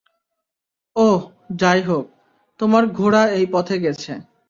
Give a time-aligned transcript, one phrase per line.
[0.95, 1.21] ওহ,
[1.55, 2.05] যাই হোক,
[2.59, 4.13] তোমার ঘোড়া এই পথে গেছে।